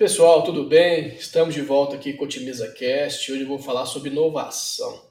[0.00, 1.08] Pessoal, tudo bem?
[1.08, 3.30] Estamos de volta aqui com o Otimiza Cast.
[3.30, 5.04] Hoje eu vou falar sobre inovação.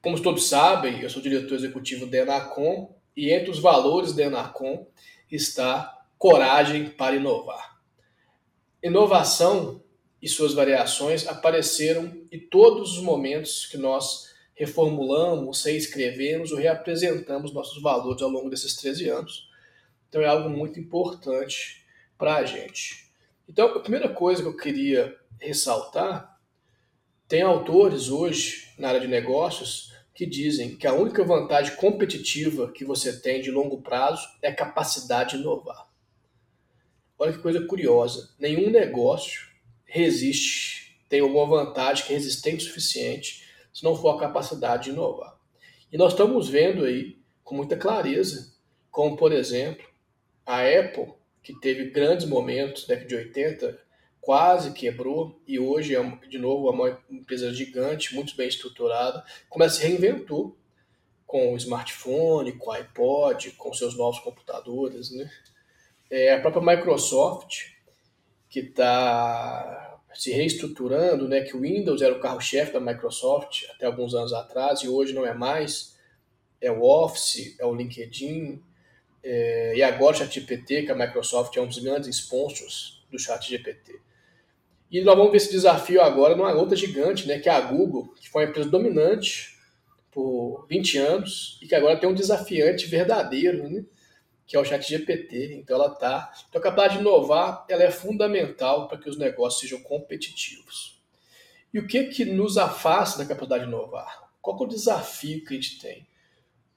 [0.00, 4.86] Como todos sabem, eu sou diretor executivo da Enacom e entre os valores da Enacom
[5.30, 7.78] está coragem para inovar.
[8.82, 9.84] Inovação
[10.22, 17.82] e suas variações apareceram em todos os momentos que nós reformulamos, reescrevemos ou reapresentamos nossos
[17.82, 19.50] valores ao longo desses 13 anos.
[20.08, 21.84] Então é algo muito importante
[22.16, 23.04] para a gente.
[23.48, 26.38] Então, a primeira coisa que eu queria ressaltar,
[27.28, 32.84] tem autores hoje na área de negócios que dizem que a única vantagem competitiva que
[32.84, 35.88] você tem de longo prazo é a capacidade de inovar.
[37.18, 38.34] Olha que coisa curiosa.
[38.38, 39.48] Nenhum negócio
[39.84, 44.90] resiste, tem alguma vantagem que é resistente o suficiente se não for a capacidade de
[44.90, 45.36] inovar.
[45.92, 48.54] E nós estamos vendo aí com muita clareza,
[48.90, 49.84] como por exemplo,
[50.46, 51.12] a Apple
[51.44, 53.78] que teve grandes momentos, década de 80,
[54.18, 59.86] quase quebrou e hoje é, de novo, uma empresa gigante, muito bem estruturada, começa se
[59.86, 60.56] reinventou
[61.26, 65.10] com o smartphone, com o iPod, com seus novos computadores.
[65.10, 65.30] Né?
[66.10, 67.66] É a própria Microsoft,
[68.48, 74.14] que está se reestruturando, né, que o Windows era o carro-chefe da Microsoft até alguns
[74.14, 75.98] anos atrás e hoje não é mais.
[76.60, 78.62] É o Office, é o LinkedIn,
[79.24, 83.98] é, e agora o ChatGPT, que a Microsoft é um dos grandes sponsors do ChatGPT.
[84.90, 88.12] E nós vamos ver esse desafio agora numa outra gigante, né, que é a Google,
[88.20, 89.58] que foi uma empresa dominante
[90.12, 93.84] por 20 anos e que agora tem um desafiante verdadeiro, né,
[94.46, 95.54] que é o ChatGPT.
[95.54, 99.62] Então ela tá, então a capacidade de inovar, ela é fundamental para que os negócios
[99.62, 101.02] sejam competitivos.
[101.72, 104.30] E o que que nos afasta da capacidade de inovar?
[104.42, 106.06] Qual é o desafio que a gente tem?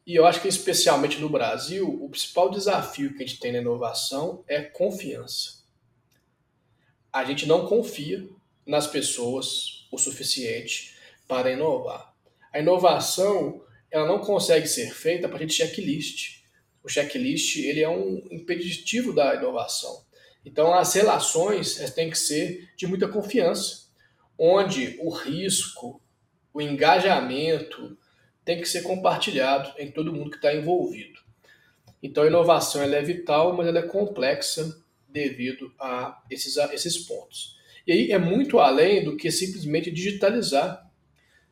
[0.07, 3.57] E eu acho que, especialmente no Brasil, o principal desafio que a gente tem na
[3.57, 5.65] inovação é confiança.
[7.11, 8.25] A gente não confia
[8.65, 10.95] nas pessoas o suficiente
[11.27, 12.15] para inovar.
[12.53, 16.41] A inovação ela não consegue ser feita a partir de checklist.
[16.81, 20.05] O checklist ele é um impeditivo da inovação.
[20.45, 23.89] Então, as relações têm que ser de muita confiança,
[24.39, 26.01] onde o risco,
[26.53, 27.97] o engajamento,
[28.47, 31.19] tem que ser compartilhado em todo mundo que está envolvido.
[32.01, 37.57] Então a inovação é vital, mas ela é complexa devido a esses, a esses pontos.
[37.85, 40.89] E aí é muito além do que simplesmente digitalizar.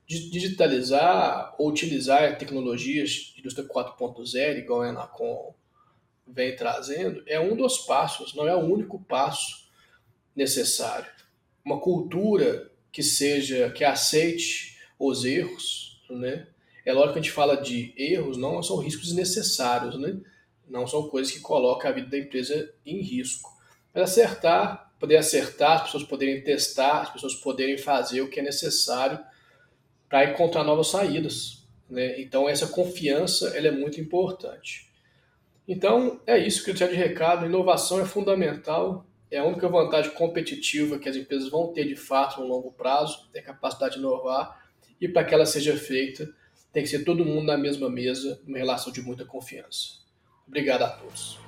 [0.08, 5.54] Digitalizar ou utilizar tecnologias de indústria 4.0, igual a Enacom
[6.26, 9.70] vem trazendo, é um dos passos, não é o único passo
[10.34, 11.12] necessário.
[11.64, 16.48] Uma cultura que seja, que aceite os erros, né?
[16.86, 20.18] É lógico que a gente fala de erros, não são riscos desnecessários, né?
[20.68, 23.50] Não são coisas que colocam a vida da empresa em risco.
[23.94, 28.44] Mas acertar, poder acertar, as pessoas poderem testar, as pessoas poderem fazer o que é
[28.44, 29.20] necessário
[30.08, 31.66] para encontrar novas saídas.
[31.90, 32.20] Né?
[32.22, 34.92] Então essa confiança ela é muito importante.
[35.68, 37.46] Então é isso que eu tinha de recado.
[37.46, 39.06] inovação é fundamental.
[39.32, 43.30] É a única vantagem competitiva que as empresas vão ter de fato no longo prazo,
[43.34, 44.64] é a capacidade de inovar.
[45.02, 46.32] E para que ela seja feita,
[46.76, 49.92] tem que ser todo mundo na mesma mesa, uma relação de muita confiança.
[50.46, 51.40] Obrigado a todos.